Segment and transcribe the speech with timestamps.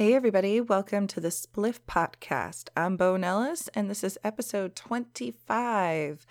[0.00, 2.70] Hey, everybody, welcome to the Spliff Podcast.
[2.74, 6.26] I'm Bo Nellis, and this is episode 25.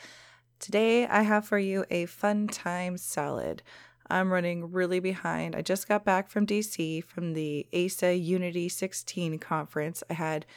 [0.57, 3.62] Today, I have for you a fun time salad.
[4.09, 5.55] I'm running really behind.
[5.55, 10.01] I just got back from DC from the ASA Unity 16 conference.
[10.09, 10.48] I had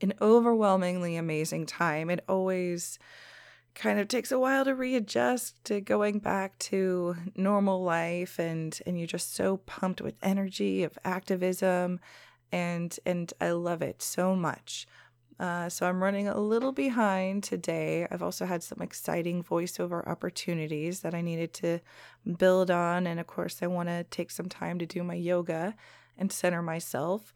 [0.00, 2.10] an overwhelmingly amazing time.
[2.10, 2.96] It always
[3.74, 8.98] kind of takes a while to readjust to going back to normal life and and
[8.98, 11.98] you're just so pumped with energy of activism
[12.52, 14.86] and and I love it so much.
[15.40, 18.06] Uh, so I'm running a little behind today.
[18.10, 21.80] I've also had some exciting voiceover opportunities that I needed to
[22.38, 25.74] build on, and of course, I want to take some time to do my yoga
[26.16, 27.32] and center myself.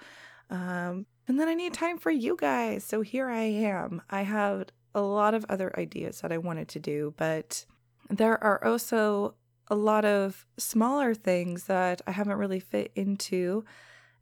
[0.50, 2.84] Um, and then I need time for you guys.
[2.84, 4.02] So here I am.
[4.08, 7.66] I have a lot of other ideas that I wanted to do, but
[8.08, 9.34] there are also
[9.68, 13.64] a lot of smaller things that I haven't really fit into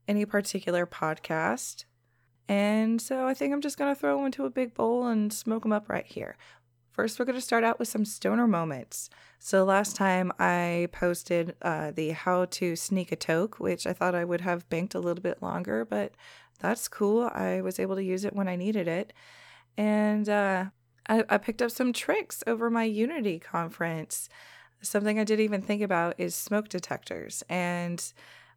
[0.08, 1.84] any particular podcast.
[2.48, 5.32] And so I think I'm just going to throw them into a big bowl and
[5.32, 6.36] smoke them up right here.
[6.94, 9.10] First, we're going to start out with some stoner moments.
[9.40, 14.14] So, last time I posted uh, the how to sneak a toke, which I thought
[14.14, 16.12] I would have banked a little bit longer, but
[16.60, 17.28] that's cool.
[17.34, 19.12] I was able to use it when I needed it.
[19.76, 20.66] And uh,
[21.08, 24.28] I, I picked up some tricks over my Unity conference.
[24.80, 27.42] Something I didn't even think about is smoke detectors.
[27.48, 28.00] And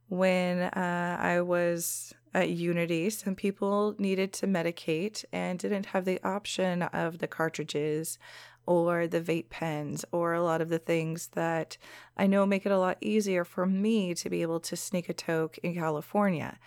[0.09, 6.19] when uh, I was at Unity, some people needed to medicate and didn't have the
[6.23, 8.17] option of the cartridges
[8.65, 11.77] or the vape pens or a lot of the things that
[12.17, 15.13] I know make it a lot easier for me to be able to sneak a
[15.13, 16.59] toke in California.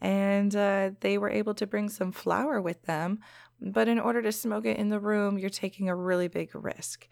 [0.00, 3.18] And uh, they were able to bring some flower with them,
[3.60, 7.08] but in order to smoke it in the room, you're taking a really big risk.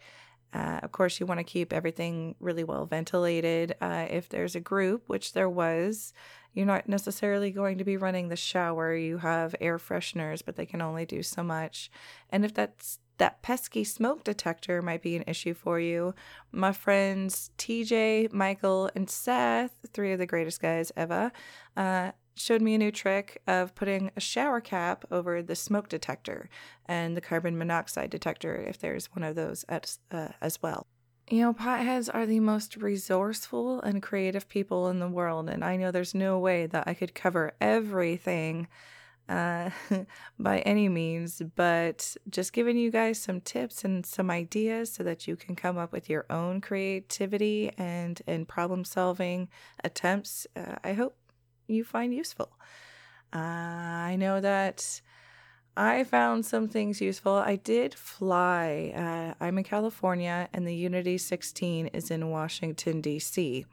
[0.53, 3.75] Uh, of course, you want to keep everything really well ventilated.
[3.81, 6.13] Uh, if there's a group, which there was,
[6.53, 8.95] you're not necessarily going to be running the shower.
[8.95, 11.91] You have air fresheners, but they can only do so much.
[12.31, 16.15] And if that's that pesky smoke detector might be an issue for you.
[16.51, 21.31] My friends TJ, Michael, and Seth, three of the greatest guys ever,
[21.77, 26.49] uh, showed me a new trick of putting a shower cap over the smoke detector
[26.85, 30.87] and the carbon monoxide detector if there's one of those as, uh, as well.
[31.29, 35.75] You know, potheads are the most resourceful and creative people in the world, and I
[35.75, 38.67] know there's no way that I could cover everything
[39.29, 39.69] uh,
[40.39, 45.27] by any means, but just giving you guys some tips and some ideas so that
[45.27, 49.47] you can come up with your own creativity and and problem solving
[49.83, 50.47] attempts.
[50.55, 51.15] Uh, I hope
[51.69, 52.49] you find useful.
[53.33, 55.01] Uh, I know that
[55.77, 57.33] I found some things useful.
[57.33, 58.91] I did fly.
[58.95, 63.65] Uh, I'm in California, and the Unity 16 is in Washington, D.C.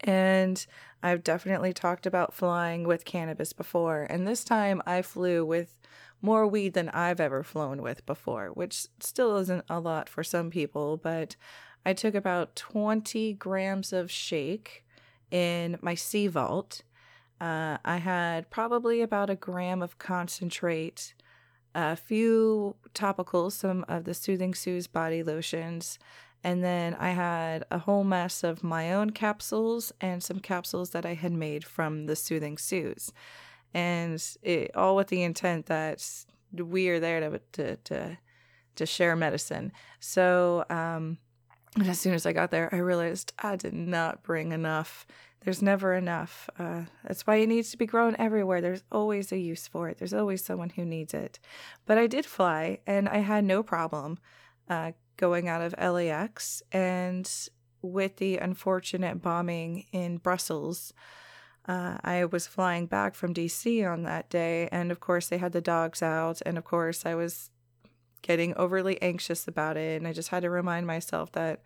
[0.00, 0.66] And
[1.02, 4.06] I've definitely talked about flying with cannabis before.
[4.10, 5.78] And this time I flew with
[6.20, 10.50] more weed than I've ever flown with before, which still isn't a lot for some
[10.50, 11.36] people, but
[11.84, 14.81] I took about 20 grams of shake
[15.32, 16.82] in my CVault.
[17.40, 21.14] Uh, I had probably about a gram of concentrate,
[21.74, 25.98] a few topicals, some of the Soothing Sue's body lotions,
[26.44, 31.06] and then I had a whole mess of my own capsules and some capsules that
[31.06, 33.12] I had made from the Soothing Sue's.
[33.74, 36.04] And it, all with the intent that
[36.52, 38.18] we are there to, to, to,
[38.74, 39.72] to share medicine.
[40.00, 41.18] So, um,
[41.76, 45.06] and as soon as I got there, I realized I did not bring enough.
[45.40, 46.48] There's never enough.
[46.58, 48.60] Uh, that's why it needs to be grown everywhere.
[48.60, 49.98] There's always a use for it.
[49.98, 51.38] There's always someone who needs it.
[51.86, 54.18] But I did fly, and I had no problem
[54.68, 56.62] uh, going out of LAX.
[56.72, 57.30] And
[57.80, 60.92] with the unfortunate bombing in Brussels,
[61.66, 64.68] uh, I was flying back from DC on that day.
[64.70, 66.42] And of course, they had the dogs out.
[66.44, 67.50] And of course, I was
[68.22, 69.96] getting overly anxious about it.
[69.98, 71.60] And I just had to remind myself that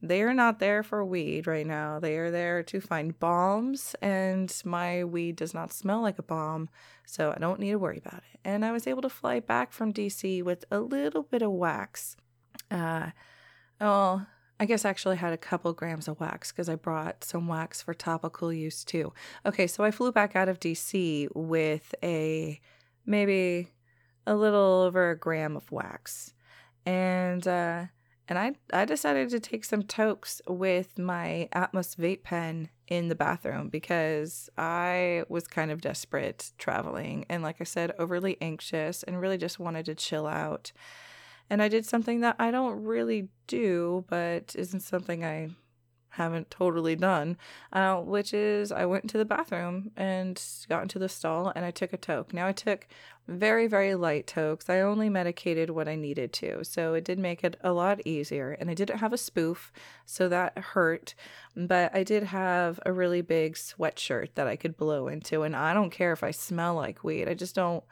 [0.00, 1.98] they are not there for weed right now.
[1.98, 6.68] They are there to find bombs, and my weed does not smell like a bomb,
[7.04, 8.38] so I don't need to worry about it.
[8.44, 12.16] And I was able to fly back from DC with a little bit of wax.
[12.70, 13.10] Uh,
[13.80, 14.26] well,
[14.60, 17.82] I guess I actually had a couple grams of wax because I brought some wax
[17.82, 19.12] for topical use too.
[19.46, 22.60] Okay, so I flew back out of DC with a
[23.04, 23.72] maybe
[24.28, 26.34] a little over a gram of wax.
[26.86, 27.86] And uh,
[28.28, 33.14] and I I decided to take some tokes with my Atmos vape pen in the
[33.14, 39.20] bathroom because I was kind of desperate traveling and like I said overly anxious and
[39.20, 40.72] really just wanted to chill out.
[41.50, 45.48] And I did something that I don't really do but isn't something I
[46.18, 47.38] haven't totally done,
[47.72, 51.70] uh, which is I went to the bathroom and got into the stall and I
[51.70, 52.34] took a toke.
[52.34, 52.86] Now I took
[53.28, 54.68] very, very light tokes.
[54.68, 56.64] I only medicated what I needed to.
[56.64, 58.56] So it did make it a lot easier.
[58.58, 59.70] And I didn't have a sploof,
[60.06, 61.14] so that hurt.
[61.54, 65.42] But I did have a really big sweatshirt that I could blow into.
[65.42, 67.84] And I don't care if I smell like weed, I just don't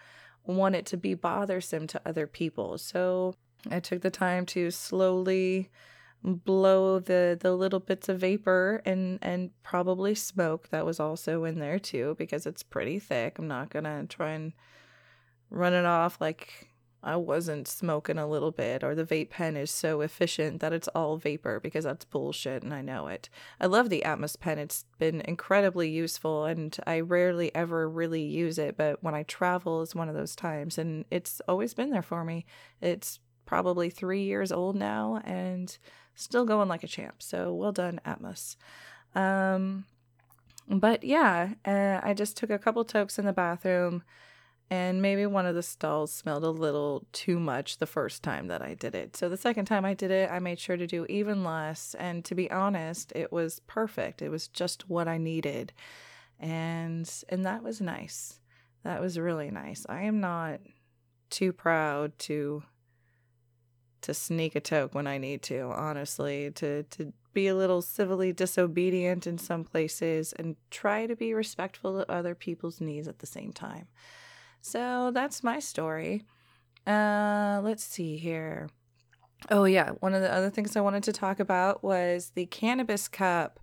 [0.47, 2.79] want it to be bothersome to other people.
[2.79, 3.35] So
[3.71, 5.71] I took the time to slowly
[6.27, 11.61] blow the the little bits of vapor and and probably smoke that was also in
[11.61, 13.39] there too because it's pretty thick.
[13.39, 14.53] I'm not going to try and
[15.51, 16.69] run it off like
[17.01, 20.89] I wasn't smoking a little bit or the vape pen is so efficient that it's
[20.89, 23.29] all vapor because that's bullshit and I know it.
[23.61, 24.59] I love the Atmos pen.
[24.59, 29.83] It's been incredibly useful and I rarely ever really use it, but when I travel
[29.83, 32.45] is one of those times and it's always been there for me.
[32.81, 35.79] It's probably 3 years old now and
[36.17, 37.23] still going like a champ.
[37.23, 38.57] So well done, Atmos.
[39.15, 39.85] Um,
[40.69, 44.03] but yeah, uh, I just took a couple tokes in the bathroom,
[44.69, 48.63] and maybe one of the stalls smelled a little too much the first time that
[48.63, 49.17] I did it.
[49.17, 51.95] So the second time I did it, I made sure to do even less.
[51.99, 54.23] And to be honest, it was perfect.
[54.23, 55.73] It was just what I needed,
[56.41, 58.41] and and that was nice.
[58.83, 59.87] That was really nice.
[59.89, 60.61] I am not
[61.31, 62.63] too proud to
[64.07, 68.33] to sneak a toke when I need to, honestly, to to be a little civilly
[68.33, 73.27] disobedient in some places and try to be respectful of other people's needs at the
[73.27, 73.89] same time.
[74.63, 76.23] So that's my story.
[76.87, 78.69] Uh let's see here.
[79.51, 83.09] Oh yeah, one of the other things I wanted to talk about was the cannabis
[83.09, 83.59] cup.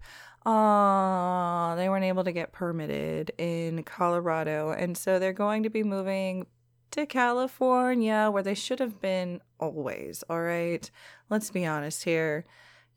[0.46, 5.84] Oh, they weren't able to get permitted in Colorado, and so they're going to be
[5.84, 6.48] moving
[6.94, 10.90] to California, where they should have been always, all right?
[11.30, 12.45] Let's be honest here.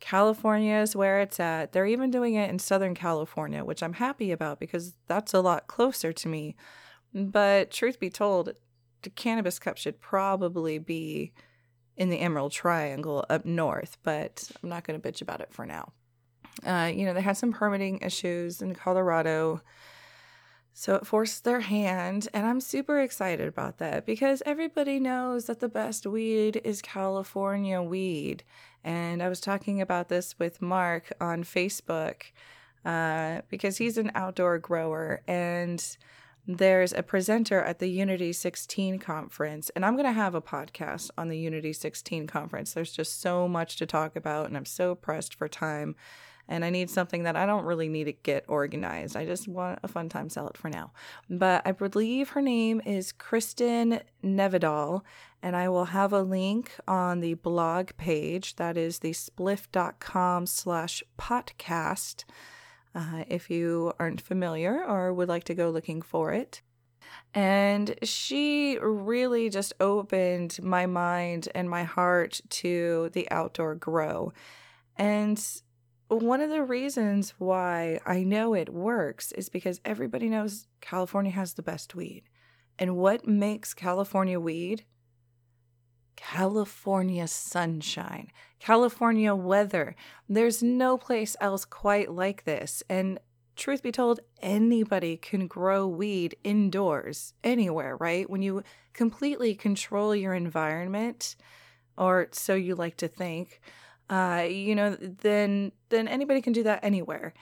[0.01, 1.73] California is where it's at.
[1.73, 5.67] They're even doing it in Southern California, which I'm happy about because that's a lot
[5.67, 6.57] closer to me.
[7.15, 8.53] But truth be told,
[9.03, 11.33] the Cannabis Cup should probably be
[11.97, 15.65] in the Emerald Triangle up north, but I'm not going to bitch about it for
[15.65, 15.93] now.
[16.65, 19.63] Uh, you know, they had some permitting issues in Colorado
[20.79, 25.61] so it forced their hand, and I'm super excited about that because everybody knows that
[25.61, 28.45] the best weed is California weed.
[28.85, 32.25] And I was talking about this with Mark on Facebook
[32.85, 35.97] uh, because he's an outdoor grower and
[36.47, 41.09] there's a presenter at the Unity 16 conference, and I'm going to have a podcast
[41.17, 42.75] on the Unity 16 conference.
[42.75, 45.97] There's just so much to talk about, and I'm so pressed for time
[46.49, 49.17] and I need something that I don't really need to get organized.
[49.17, 50.93] I just want a fun time salad for now.
[51.29, 55.03] But I believe her name is Kristin Nevedal,
[55.43, 58.57] and I will have a link on the blog page.
[58.57, 62.25] That is the spliff.com slash podcast.
[62.95, 66.63] Uh, if you aren't familiar or would like to go looking for it.
[67.35, 74.33] And she really just opened my mind and my heart to the outdoor grow.
[74.97, 75.39] And
[76.09, 81.55] one of the reasons why I know it works is because everybody knows California has
[81.55, 82.25] the best weed.
[82.79, 84.85] And what makes California weed?
[86.17, 89.95] California sunshine, California weather.
[90.29, 92.83] There's no place else quite like this.
[92.89, 93.19] And
[93.55, 98.29] truth be told, anybody can grow weed indoors, anywhere, right?
[98.29, 101.37] When you completely control your environment,
[101.99, 103.61] or so you like to think,
[104.09, 107.35] uh, you know, then then anybody can do that anywhere.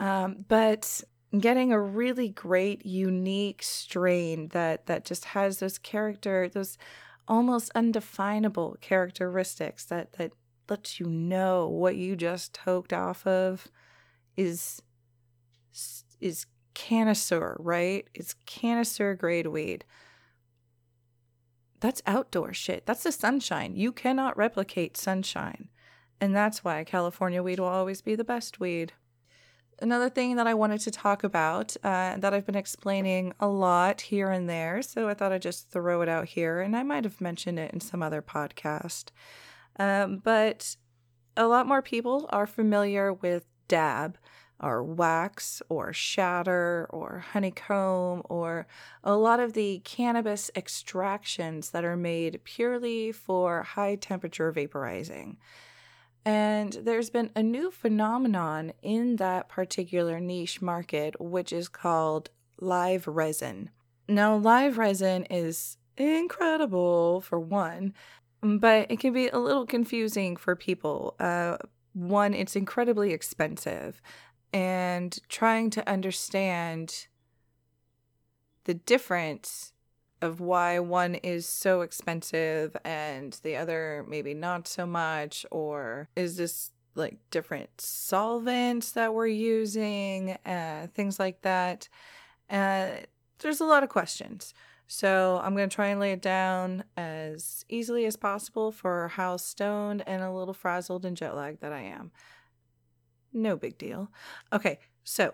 [0.00, 1.02] Um, but
[1.38, 6.78] getting a really great, unique strain that that just has those character, those
[7.28, 10.32] almost undefinable characteristics that that
[10.68, 13.68] lets you know what you just toked off of
[14.36, 14.80] is
[16.20, 18.06] is canister, right?
[18.14, 19.84] It's canister grade weed.
[21.80, 22.86] That's outdoor shit.
[22.86, 23.74] That's the sunshine.
[23.74, 25.68] You cannot replicate sunshine.
[26.22, 28.92] And that's why California weed will always be the best weed.
[29.80, 34.02] Another thing that I wanted to talk about uh, that I've been explaining a lot
[34.02, 37.02] here and there, so I thought I'd just throw it out here, and I might
[37.02, 39.06] have mentioned it in some other podcast.
[39.80, 40.76] Um, but
[41.36, 44.16] a lot more people are familiar with dab
[44.60, 48.68] or wax or shatter or honeycomb or
[49.02, 55.36] a lot of the cannabis extractions that are made purely for high temperature vaporizing.
[56.24, 63.06] And there's been a new phenomenon in that particular niche market, which is called live
[63.06, 63.70] resin.
[64.08, 67.94] Now, live resin is incredible for one,
[68.40, 71.16] but it can be a little confusing for people.
[71.18, 71.56] Uh,
[71.92, 74.00] one, it's incredibly expensive,
[74.52, 77.06] and trying to understand
[78.64, 79.71] the difference
[80.22, 86.36] of why one is so expensive and the other maybe not so much, or is
[86.36, 91.88] this like different solvents that we're using, uh, things like that.
[92.50, 92.88] Uh,
[93.38, 94.54] there's a lot of questions.
[94.86, 99.38] So I'm going to try and lay it down as easily as possible for how
[99.38, 102.10] stoned and a little frazzled and jet lagged that I am.
[103.32, 104.10] No big deal.
[104.52, 105.32] Okay, so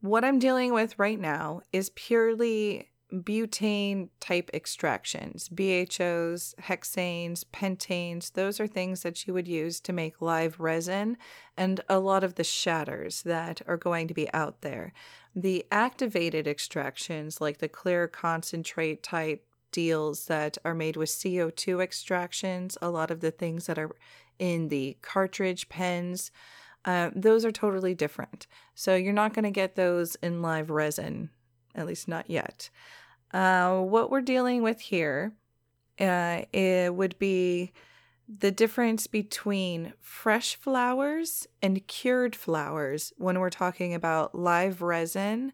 [0.00, 8.58] what I'm dealing with right now is purely butane type extractions, BHOs, hexanes, pentanes, those
[8.58, 11.16] are things that you would use to make live resin
[11.56, 14.92] and a lot of the shatters that are going to be out there.
[15.34, 22.78] The activated extractions, like the clear concentrate type deals that are made with CO2 extractions,
[22.80, 23.90] a lot of the things that are
[24.38, 26.30] in the cartridge pens,
[26.84, 28.46] uh, those are totally different.
[28.74, 31.30] So you're not going to get those in live resin,
[31.74, 32.70] at least not yet.
[33.32, 35.32] Uh, what we're dealing with here,
[36.00, 37.72] uh, it would be
[38.28, 45.52] the difference between fresh flowers and cured flowers when we're talking about live resin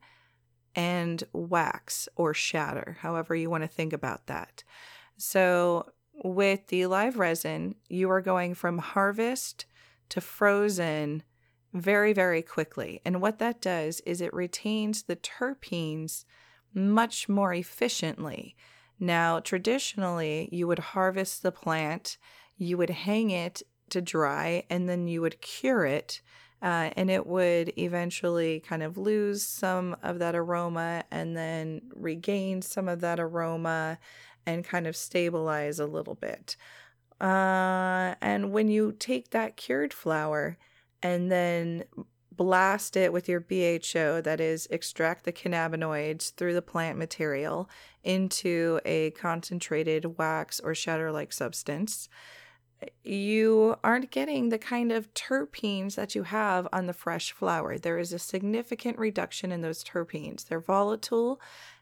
[0.77, 4.63] and wax or shatter, however you want to think about that.
[5.17, 5.91] So,
[6.23, 9.65] with the live resin, you are going from harvest
[10.11, 11.23] to frozen
[11.73, 13.01] very, very quickly.
[13.05, 16.25] And what that does is it retains the terpenes
[16.75, 18.57] much more efficiently.
[18.99, 22.19] Now, traditionally, you would harvest the plant,
[22.57, 26.21] you would hang it to dry, and then you would cure it.
[26.63, 32.61] Uh, and it would eventually kind of lose some of that aroma and then regain
[32.61, 33.99] some of that aroma
[34.45, 36.57] and kind of stabilize a little bit.
[37.19, 40.59] Uh, and when you take that cured flower
[41.03, 41.85] and then
[42.33, 47.69] blast it with your BHO, that is, extract the cannabinoids through the plant material
[48.03, 52.09] into a concentrated wax or shatter like substance,
[53.05, 57.79] you aren't getting the kind of terpenes that you have on the fresh flower.
[57.79, 60.47] There is a significant reduction in those terpenes.
[60.47, 61.41] They're volatile,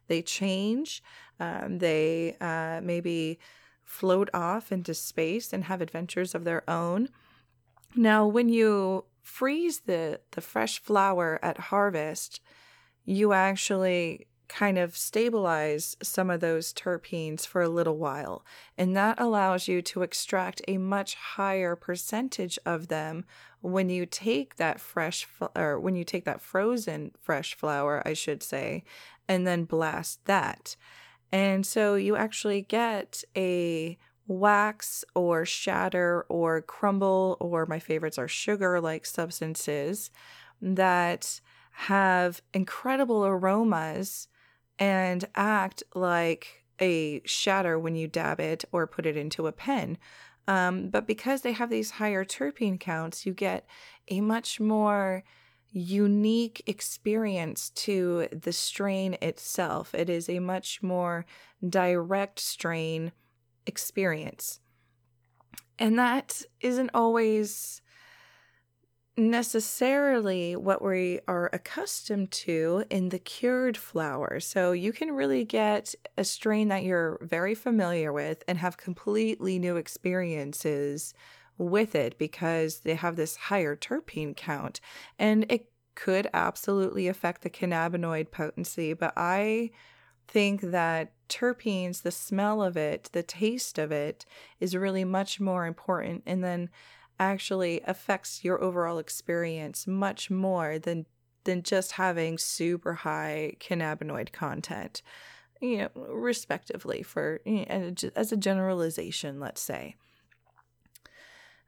[0.09, 1.03] they change,
[1.39, 3.39] um, they uh, maybe
[3.85, 7.09] float off into space and have adventures of their own.
[7.95, 12.41] Now, when you freeze the the fresh flower at harvest,
[13.05, 18.45] you actually kind of stabilize some of those terpenes for a little while.
[18.77, 23.25] And that allows you to extract a much higher percentage of them
[23.61, 28.43] when you take that fresh or when you take that frozen fresh flower, I should
[28.43, 28.85] say,
[29.29, 30.77] and then blast that.
[31.31, 38.29] And so you actually get a wax or shatter or crumble, or my favorites are
[38.29, 40.11] sugar like substances
[40.63, 41.41] that
[41.73, 44.29] have incredible aromas
[44.79, 49.99] and act like a shatter when you dab it or put it into a pen.
[50.47, 53.67] Um, but because they have these higher terpene counts, you get
[54.09, 55.25] a much more
[55.71, 59.95] unique experience to the strain itself.
[59.95, 61.27] It is a much more
[61.69, 63.13] direct strain
[63.69, 64.59] experience.
[65.79, 67.81] And that isn't always
[69.17, 74.39] necessarily what we are accustomed to in the cured flower.
[74.41, 79.59] So you can really get a strain that you're very familiar with and have completely
[79.59, 81.15] new experiences
[81.59, 84.81] with it because they have this higher terpene count.
[85.19, 89.71] And it could absolutely affect the cannabinoid potency, but I
[90.29, 94.25] think that terpenes, the smell of it, the taste of it,
[94.61, 96.71] is really much more important and then
[97.21, 101.07] actually affects your overall experience much more than
[101.45, 105.03] than just having super high cannabinoid content
[105.61, 109.97] you know respectively for you know, as a generalization let's say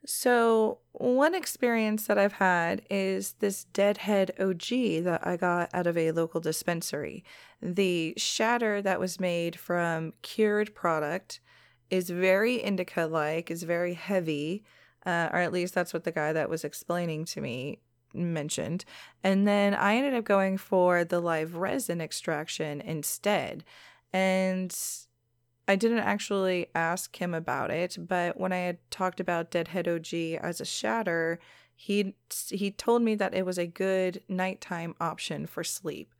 [0.06, 5.98] so, one experience that I've had is this Deadhead OG that I got out of
[5.98, 7.22] a local dispensary.
[7.60, 11.40] The shatter that was made from cured product
[11.90, 14.64] is very indica like, is very heavy,
[15.04, 17.80] uh, or at least that's what the guy that was explaining to me
[18.14, 18.86] mentioned.
[19.22, 23.64] And then I ended up going for the live resin extraction instead.
[24.12, 24.74] And
[25.68, 30.12] I didn't actually ask him about it, but when I had talked about Deadhead OG
[30.40, 31.38] as a shatter,
[31.76, 32.14] he
[32.48, 36.12] he told me that it was a good nighttime option for sleep.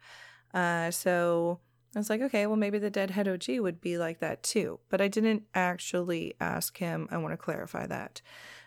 [0.55, 1.61] Uh, so
[1.95, 4.79] I was like, okay, well maybe the Deadhead OG would be like that too.
[4.89, 7.09] But I didn't actually ask him.
[7.11, 8.23] I want to clarify that.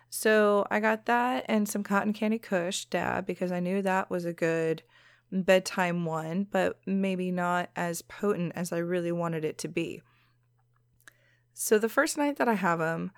[0.10, 4.25] So I got that and some cotton candy kush dab because I knew that was
[4.25, 4.84] a good
[5.32, 10.03] bedtime one, but maybe not as potent as I really wanted it to be.
[11.53, 13.12] So the first night that I have them,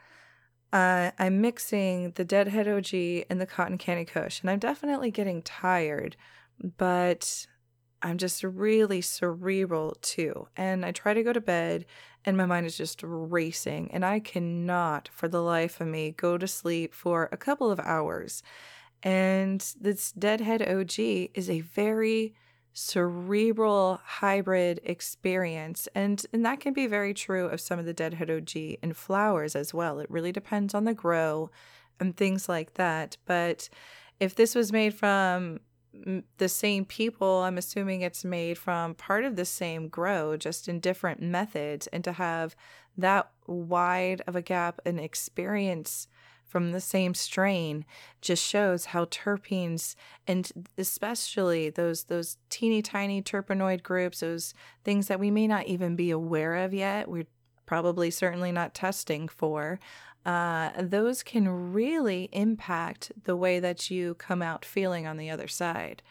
[0.74, 5.42] uh, I'm mixing the Deadhead OG and the Cotton Candy Kush, and I'm definitely getting
[5.42, 6.18] tired,
[6.77, 7.48] but
[8.01, 10.48] I'm just really cerebral too.
[10.58, 11.86] And I try to go to bed,
[12.25, 16.38] and my mind is just racing, and I cannot, for the life of me, go
[16.38, 18.44] to sleep for a couple of hours.
[19.01, 21.00] And this Deadhead OG
[21.34, 22.36] is a very
[22.75, 25.88] cerebral hybrid experience.
[25.96, 29.55] And, and that can be very true of some of the Deadhead OG and flowers
[29.55, 30.00] as well.
[30.00, 31.50] It really depends on the grow
[32.01, 33.15] and things like that.
[33.25, 33.70] But
[34.20, 35.62] if this was made from
[36.38, 40.82] the same people, I'm assuming it's made from part of the same grow, just in
[40.82, 41.88] different methods.
[41.88, 42.58] And to have
[42.98, 46.10] that wide of a gap in experience
[46.56, 47.84] from the same strain
[48.22, 49.94] just shows how terpenes
[50.26, 54.54] and especially those those teeny tiny terpenoid groups, those
[54.86, 57.28] things that we may not even be aware of yet, we're
[57.66, 59.82] probably certainly not testing for.
[60.26, 65.50] Uh, those can really impact the way that you come out feeling on the other
[65.50, 66.02] side.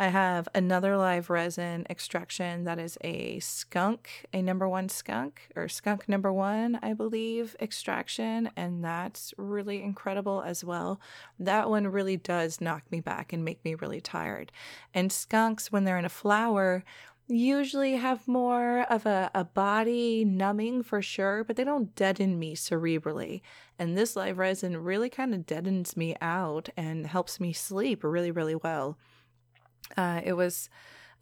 [0.00, 5.68] I have another live resin extraction that is a skunk, a number one skunk, or
[5.68, 8.48] skunk number one, I believe, extraction.
[8.54, 11.00] And that's really incredible as well.
[11.40, 14.52] That one really does knock me back and make me really tired.
[14.94, 16.84] And skunks, when they're in a flower,
[17.26, 22.54] usually have more of a, a body numbing for sure, but they don't deaden me
[22.54, 23.40] cerebrally.
[23.80, 28.30] And this live resin really kind of deadens me out and helps me sleep really,
[28.30, 28.96] really well.
[29.96, 30.68] Uh, it was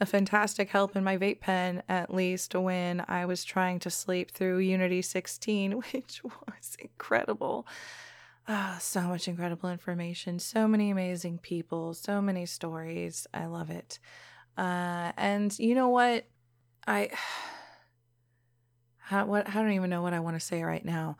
[0.01, 4.31] a fantastic help in my vape pen, at least when I was trying to sleep
[4.31, 7.67] through Unity 16, which was incredible.
[8.49, 13.27] Oh, so much incredible information, so many amazing people, so many stories.
[13.35, 13.99] I love it.
[14.57, 16.27] Uh, and you know what?
[16.87, 17.11] I
[18.99, 21.17] how what I don't even know what I want to say right now.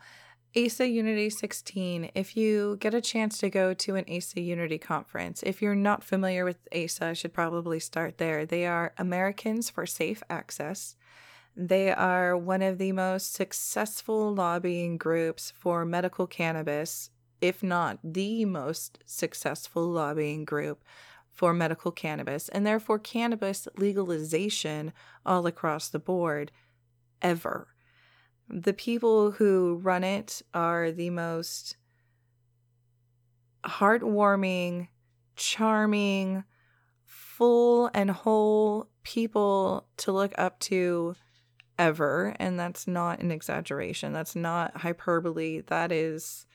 [0.57, 5.43] ASA Unity 16, if you get a chance to go to an ASA Unity conference,
[5.43, 8.43] if you're not familiar with ASA, I should probably start there.
[8.43, 10.95] They are Americans for Safe Access.
[11.55, 18.43] They are one of the most successful lobbying groups for medical cannabis, if not the
[18.45, 20.83] most successful lobbying group
[21.29, 24.91] for medical cannabis, and therefore cannabis legalization
[25.23, 26.51] all across the board
[27.21, 27.67] ever.
[28.49, 31.75] The people who run it are the most
[33.65, 34.87] heartwarming,
[35.35, 36.43] charming,
[37.05, 41.15] full and whole people to look up to
[41.77, 42.35] ever.
[42.39, 44.13] And that's not an exaggeration.
[44.13, 45.61] That's not hyperbole.
[45.67, 46.45] That is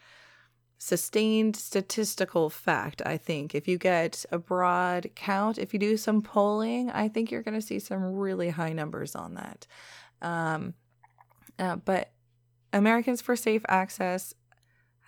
[0.79, 3.55] sustained statistical fact, I think.
[3.55, 7.61] If you get a broad count, if you do some polling, I think you're going
[7.61, 9.67] to see some really high numbers on that.
[10.21, 10.75] Um,
[11.59, 12.13] uh, but
[12.73, 14.35] Americans for Safe Access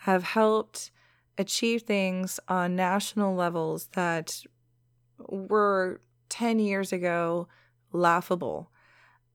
[0.01, 0.91] have helped
[1.39, 4.43] achieve things on national levels that
[5.19, 7.49] were 10 years ago
[7.93, 8.71] laughable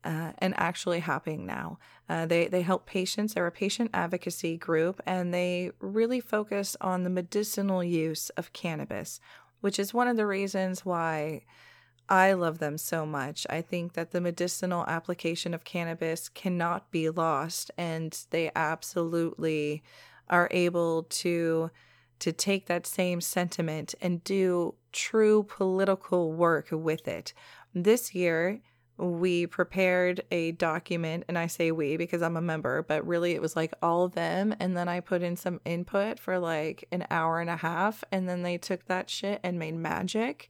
[0.03, 1.77] uh, and actually happening now.
[2.07, 7.03] Uh, they, they help patients, they're a patient advocacy group, and they really focus on
[7.03, 9.19] the medicinal use of cannabis,
[9.61, 11.41] which is one of the reasons why
[12.09, 13.45] I love them so much.
[13.49, 19.83] I think that the medicinal application of cannabis cannot be lost and they absolutely
[20.29, 21.71] are able to
[22.19, 27.33] to take that same sentiment and do true political work with it.
[27.73, 28.59] This year,
[28.97, 33.41] we prepared a document, and I say we because I'm a member, but really it
[33.41, 34.53] was like all of them.
[34.59, 38.27] And then I put in some input for like an hour and a half, and
[38.27, 40.49] then they took that shit and made magic.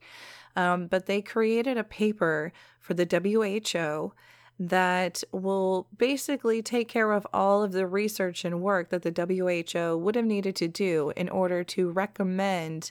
[0.56, 4.12] Um, but they created a paper for the WHO
[4.58, 9.96] that will basically take care of all of the research and work that the WHO
[9.96, 12.90] would have needed to do in order to recommend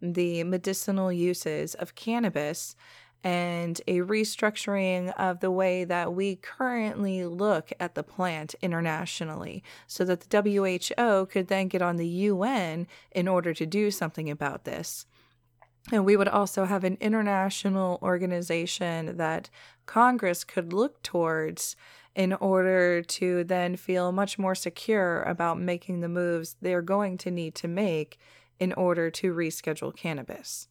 [0.00, 2.74] the medicinal uses of cannabis
[3.22, 10.04] and a restructuring of the way that we currently look at the plant internationally so
[10.04, 14.64] that the WHO could then get on the UN in order to do something about
[14.64, 15.04] this.
[15.92, 19.50] And we would also have an international organization that
[19.86, 21.74] Congress could look towards
[22.14, 27.30] in order to then feel much more secure about making the moves they're going to
[27.30, 28.18] need to make
[28.58, 30.68] in order to reschedule cannabis.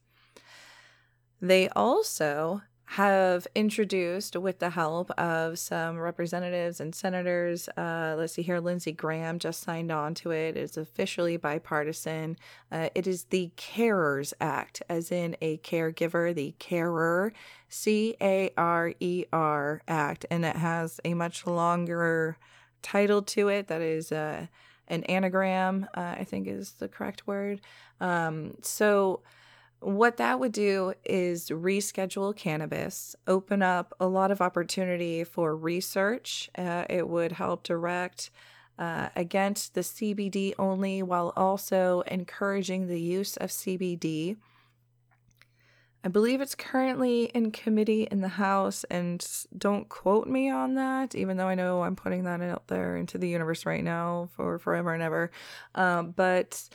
[1.42, 2.62] They also
[2.94, 8.92] have introduced, with the help of some representatives and senators, uh, let's see here, Lindsey
[8.92, 10.58] Graham just signed on to it.
[10.58, 12.36] It's officially bipartisan.
[12.72, 17.32] Uh, it is the Carers Act, as in a caregiver, the carer,
[17.68, 22.38] C A R E R Act, and it has a much longer
[22.82, 24.48] title to it that is uh,
[24.88, 27.62] an anagram, uh, I think is the correct word.
[28.02, 29.22] Um, so,
[29.82, 36.50] what that would do is reschedule cannabis, open up a lot of opportunity for research.
[36.58, 38.30] Uh, it would help direct
[38.78, 44.38] uh, against the CBD only while also encouraging the use of CBD.
[46.02, 49.26] I believe it's currently in committee in the House, and
[49.58, 53.18] don't quote me on that, even though I know I'm putting that out there into
[53.18, 55.30] the universe right now for forever and ever.
[55.76, 56.70] Um, but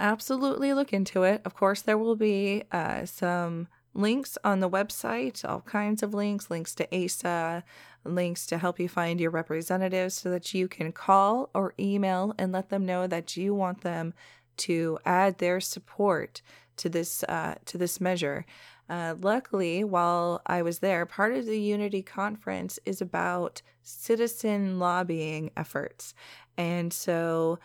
[0.00, 1.42] absolutely look into it.
[1.44, 6.50] Of course, there will be uh, some links on the website, all kinds of links,
[6.50, 7.64] links to ASA,
[8.04, 12.52] links to help you find your representatives so that you can call or email and
[12.52, 14.14] let them know that you want them
[14.56, 16.42] to add their support
[16.76, 18.46] to this uh, to this measure.
[18.88, 25.50] Uh, luckily, while I was there, part of the Unity Conference is about citizen lobbying
[25.56, 26.14] efforts,
[26.56, 27.58] and so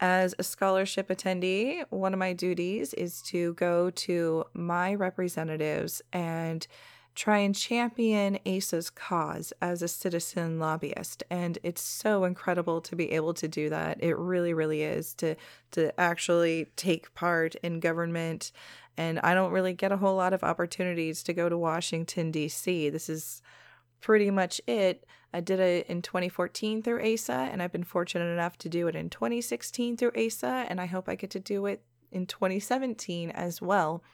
[0.00, 6.66] as a scholarship attendee, one of my duties is to go to my representatives and
[7.14, 11.22] try and champion ASA's cause as a citizen lobbyist.
[11.30, 14.02] And it's so incredible to be able to do that.
[14.02, 15.36] It really, really is to
[15.72, 18.50] to actually take part in government.
[18.96, 22.90] And I don't really get a whole lot of opportunities to go to Washington, DC.
[22.90, 23.42] This is
[24.04, 25.06] pretty much it.
[25.32, 28.94] I did it in 2014 through ASA, and I've been fortunate enough to do it
[28.94, 33.62] in 2016 through ASA, and I hope I get to do it in 2017 as
[33.62, 34.04] well.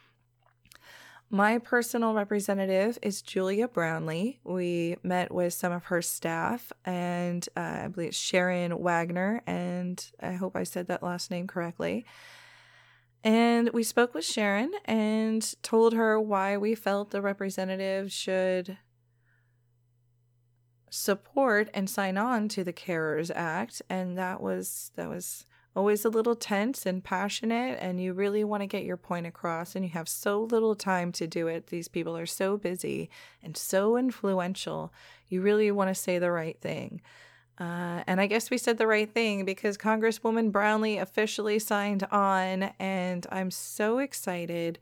[1.29, 4.37] My personal representative is Julia Brownley.
[4.45, 10.03] We met with some of her staff, and uh, I believe it's Sharon Wagner, and
[10.21, 12.05] I hope I said that last name correctly.
[13.25, 18.77] And we spoke with Sharon and told her why we felt the representative should
[20.91, 26.09] support and sign on to the Carers Act, and that was that was always a
[26.09, 29.91] little tense and passionate and you really want to get your point across and you
[29.91, 31.67] have so little time to do it.
[31.67, 33.09] These people are so busy
[33.41, 34.91] and so influential.
[35.29, 37.01] You really want to say the right thing.
[37.57, 42.71] Uh, and I guess we said the right thing because Congresswoman Brownley officially signed on,
[42.79, 44.79] and I'm so excited.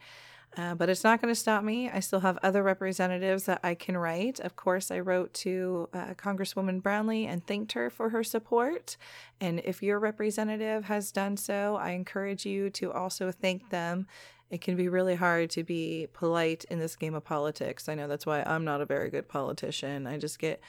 [0.58, 1.90] Uh, but it's not going to stop me.
[1.90, 4.40] I still have other representatives that I can write.
[4.40, 8.98] Of course, I wrote to uh, Congresswoman Brownley and thanked her for her support.
[9.40, 14.08] And if your representative has done so, I encourage you to also thank them.
[14.50, 17.88] It can be really hard to be polite in this game of politics.
[17.88, 20.08] I know that's why I'm not a very good politician.
[20.08, 20.60] I just get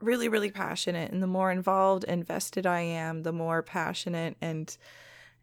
[0.00, 1.12] really, really passionate.
[1.12, 4.76] And the more involved, invested I am, the more passionate and,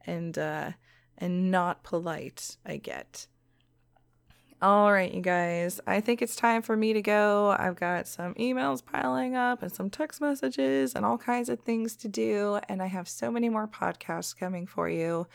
[0.06, 0.72] and, uh,
[1.18, 3.26] and not polite I get.
[4.60, 7.56] All right, you guys, I think it's time for me to go.
[7.60, 11.96] I've got some emails piling up and some text messages and all kinds of things
[11.98, 12.60] to do.
[12.68, 15.28] And I have so many more podcasts coming for you.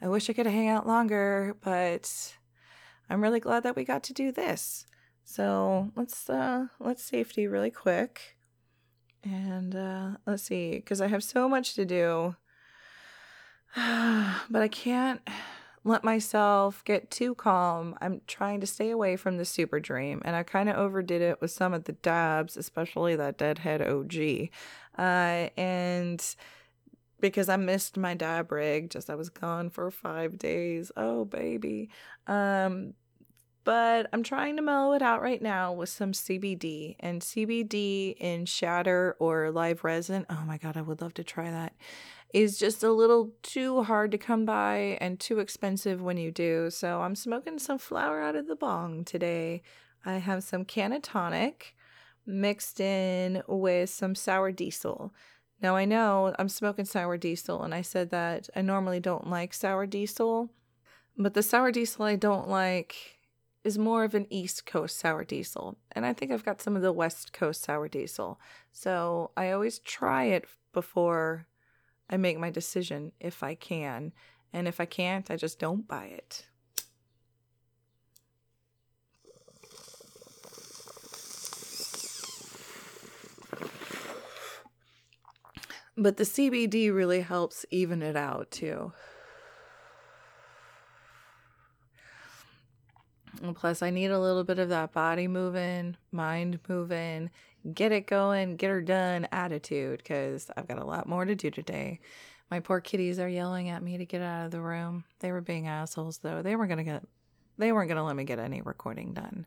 [0.00, 2.36] I wish I could hang out longer, but
[3.10, 4.86] I'm really glad that we got to do this.
[5.24, 8.36] So let's uh let's safety really quick.
[9.24, 12.36] And uh let's see, because I have so much to do.
[13.74, 15.20] but I can't
[15.84, 17.96] let myself get too calm.
[18.00, 21.40] I'm trying to stay away from the super dream, and I kind of overdid it
[21.40, 24.50] with some of the dabs, especially that Deadhead OG.
[24.98, 26.22] Uh, and
[27.20, 30.92] because I missed my dab rig, just I was gone for five days.
[30.96, 31.90] Oh, baby.
[32.26, 32.94] Um,
[33.68, 38.46] but I'm trying to mellow it out right now with some CBD and CBD in
[38.46, 40.24] shatter or live resin.
[40.30, 41.74] Oh my god, I would love to try that
[42.32, 46.70] is just a little too hard to come by and too expensive when you do.
[46.70, 49.60] So I'm smoking some flower out of the bong today.
[50.02, 51.74] I have some cannatonic
[52.24, 55.12] mixed in with some sour diesel.
[55.60, 59.52] Now I know I'm smoking sour diesel, and I said that I normally don't like
[59.52, 60.48] sour diesel,
[61.18, 63.17] but the sour diesel I don't like
[63.64, 65.76] is more of an East Coast sour diesel.
[65.92, 68.40] And I think I've got some of the West Coast sour diesel.
[68.72, 71.46] So I always try it before
[72.08, 74.12] I make my decision if I can.
[74.52, 76.46] And if I can't, I just don't buy it.
[86.00, 88.92] But the CBD really helps even it out too.
[93.54, 97.30] Plus, I need a little bit of that body moving, mind moving,
[97.74, 101.50] get it going, get her done attitude because I've got a lot more to do
[101.50, 102.00] today.
[102.50, 105.04] My poor kitties are yelling at me to get out of the room.
[105.20, 106.42] They were being assholes though.
[106.42, 107.04] They weren't gonna get
[107.58, 109.46] they weren't gonna let me get any recording done.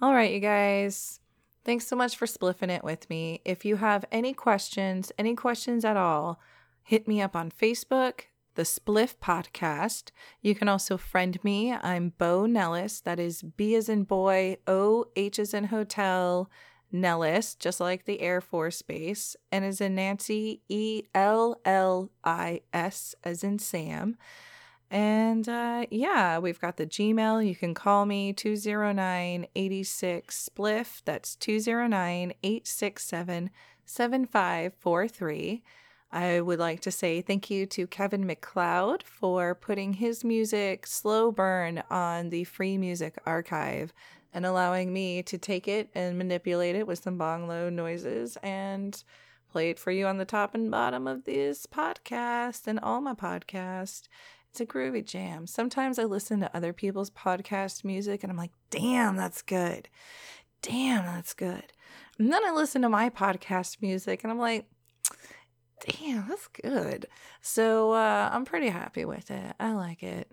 [0.00, 1.20] All right, you guys.
[1.64, 3.40] Thanks so much for spliffing it with me.
[3.44, 6.38] If you have any questions, any questions at all,
[6.82, 10.10] hit me up on Facebook, the Spliff Podcast.
[10.40, 11.72] You can also friend me.
[11.72, 13.00] I'm Bo Nellis.
[13.00, 16.50] That is B as in boy, O H as in hotel,
[16.92, 22.60] Nellis, just like the Air Force Base, and as in Nancy, E L L I
[22.72, 24.16] S as in Sam.
[24.90, 27.46] And uh, yeah, we've got the Gmail.
[27.46, 31.02] You can call me 209 86 Spliff.
[31.04, 33.50] That's 209 867
[33.84, 35.64] 7543.
[36.14, 41.32] I would like to say thank you to Kevin MacLeod for putting his music slow
[41.32, 43.92] burn on the free music archive
[44.32, 49.02] and allowing me to take it and manipulate it with some bonglo noises and
[49.50, 53.14] play it for you on the top and bottom of this podcast and all my
[53.14, 54.06] podcasts.
[54.52, 55.48] It's a groovy jam.
[55.48, 59.88] Sometimes I listen to other people's podcast music and I'm like, damn, that's good.
[60.62, 61.72] Damn, that's good.
[62.20, 64.66] And then I listen to my podcast music and I'm like,
[65.88, 67.06] damn, that's good.
[67.40, 69.54] So uh, I'm pretty happy with it.
[69.58, 70.30] I like it.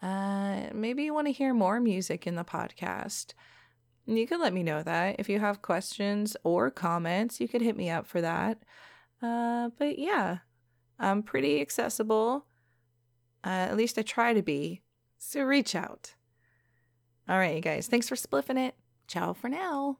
[0.00, 3.34] Uh, maybe you want to hear more music in the podcast.
[4.06, 5.16] You could let me know that.
[5.18, 8.62] If you have questions or comments, you could hit me up for that.
[9.22, 10.38] Uh, but yeah,
[10.98, 12.46] I'm pretty accessible.
[13.44, 14.82] Uh, at least I try to be.
[15.18, 16.14] So reach out.
[17.28, 17.86] All right, you guys.
[17.86, 18.74] Thanks for spliffing it.
[19.06, 19.98] Ciao for now.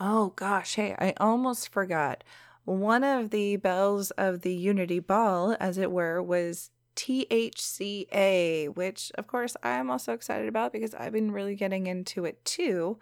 [0.00, 2.22] Oh gosh, hey, I almost forgot.
[2.64, 9.26] One of the bells of the Unity Ball, as it were, was THCA, which of
[9.26, 12.98] course I am also excited about because I've been really getting into it too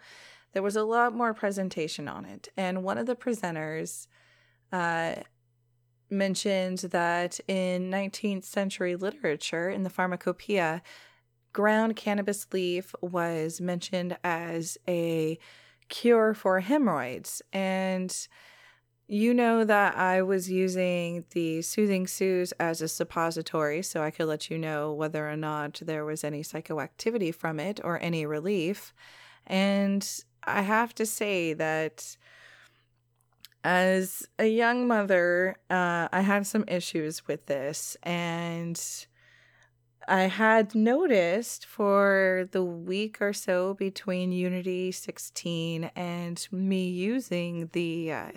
[0.57, 2.49] there was a lot more presentation on it.
[2.57, 4.07] And one of the presenters
[4.71, 5.15] uh,
[6.09, 10.81] mentioned that in 19th century literature, in the pharmacopoeia,
[11.53, 15.37] ground cannabis leaf was mentioned as a
[15.89, 17.41] cure for hemorrhoids.
[17.53, 18.15] And
[19.07, 24.25] you know that I was using the Soothing Sues as a suppository, so I could
[24.25, 28.93] let you know whether or not there was any psychoactivity from it or any relief.
[29.45, 30.05] And
[30.43, 32.17] I have to say that
[33.63, 38.81] as a young mother, uh, I had some issues with this, and
[40.07, 48.11] I had noticed for the week or so between Unity 16 and me using the
[48.13, 48.31] uh,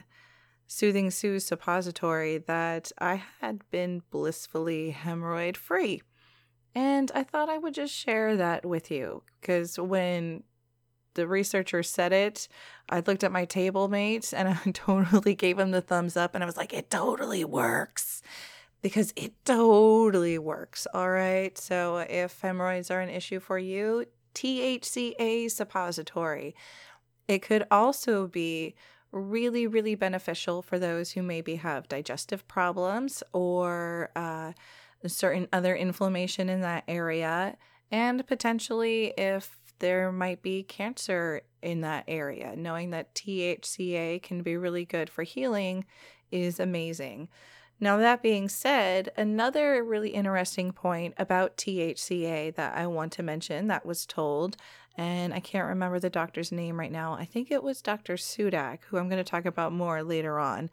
[0.67, 6.03] Soothing Sue suppository that I had been blissfully hemorrhoid free.
[6.75, 10.43] And I thought I would just share that with you because when
[11.15, 12.49] the researcher said it,
[12.89, 16.43] I looked at my table mates and I totally gave him the thumbs up and
[16.43, 18.23] I was like, it totally works.
[18.83, 20.87] Because it totally works.
[20.95, 21.57] All right.
[21.59, 26.55] So if hemorrhoids are an issue for you, THCA suppository.
[27.29, 28.75] It could also be
[29.13, 34.53] really, really beneficial for those who maybe have digestive problems or uh,
[35.07, 37.57] certain other inflammation in that area.
[37.91, 42.55] And potentially, if there might be cancer in that area.
[42.57, 45.85] Knowing that THCA can be really good for healing
[46.31, 47.29] is amazing.
[47.81, 53.69] Now, that being said, another really interesting point about THCA that I want to mention
[53.69, 54.57] that was told,
[54.99, 57.15] and I can't remember the doctor's name right now.
[57.15, 58.15] I think it was Dr.
[58.15, 60.69] Sulak, who I'm going to talk about more later on.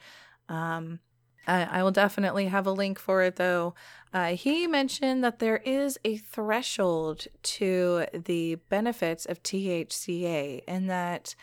[0.50, 1.00] Um,
[1.48, 3.74] I, I will definitely have a link for it though.
[4.14, 11.36] Uh, he mentioned that there is a threshold to the benefits of THCA and that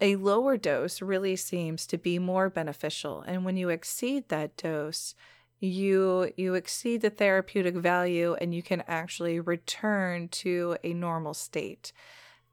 [0.00, 3.22] a lower dose really seems to be more beneficial.
[3.26, 5.14] And when you exceed that dose,
[5.60, 11.92] you you exceed the therapeutic value and you can actually return to a normal state.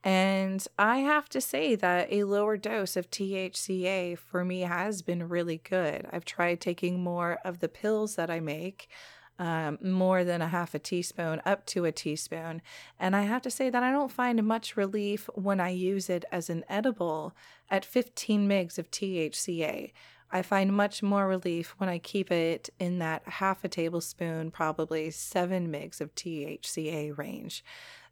[0.04, 5.28] And I have to say that a lower dose of THCA for me has been
[5.28, 6.08] really good.
[6.12, 8.88] I've tried taking more of the pills that I make,
[9.38, 12.62] um, more than a half a teaspoon, up to a teaspoon.
[13.00, 16.26] And I have to say that I don't find much relief when I use it
[16.32, 17.36] as an edible
[17.70, 19.92] at 15 mgs of THCA.
[20.32, 25.12] I find much more relief when I keep it in that half a tablespoon, probably
[25.12, 27.64] seven mgs of THCA range.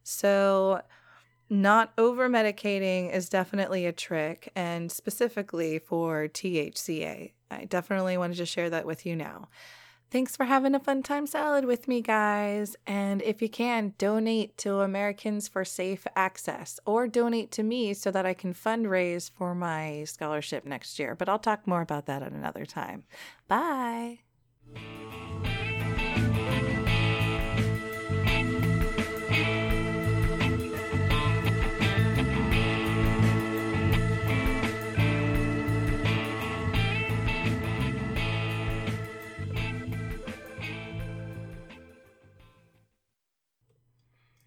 [0.03, 0.81] So,
[1.49, 7.31] not over medicating is definitely a trick, and specifically for THCA.
[7.51, 9.49] I definitely wanted to share that with you now.
[10.13, 12.75] Thanks for having a fun time salad with me, guys.
[12.85, 18.11] And if you can, donate to Americans for Safe Access or donate to me so
[18.11, 21.15] that I can fundraise for my scholarship next year.
[21.15, 23.05] But I'll talk more about that at another time.
[23.47, 24.19] Bye.